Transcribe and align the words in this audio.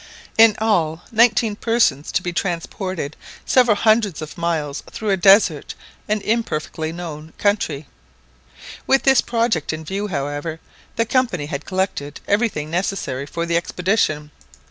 In 0.35 0.55
all, 0.59 1.03
nineteen 1.11 1.55
persons 1.55 2.11
to 2.13 2.23
be 2.23 2.33
transported 2.33 3.15
several 3.45 3.75
hundreds 3.77 4.19
of 4.19 4.35
miles 4.35 4.81
through 4.91 5.11
a 5.11 5.15
desert 5.15 5.75
and 6.09 6.23
imperfectly 6.23 6.91
known 6.91 7.33
country. 7.37 7.85
With 8.87 9.03
this 9.03 9.21
project 9.21 9.71
in 9.71 9.85
view, 9.85 10.07
however, 10.07 10.59
the 10.95 11.05
Company 11.05 11.45
had 11.45 11.65
collected 11.67 12.19
everything 12.27 12.71
necessary 12.71 13.27
for 13.27 13.45
the 13.45 13.57
expedition. 13.57 14.31